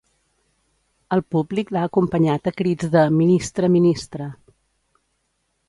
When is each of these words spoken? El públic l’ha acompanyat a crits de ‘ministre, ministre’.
El 1.17 1.21
públic 1.35 1.69
l’ha 1.75 1.83
acompanyat 1.91 2.51
a 2.51 2.55
crits 2.63 2.91
de 2.97 3.05
‘ministre, 3.21 3.71
ministre’. 3.77 4.33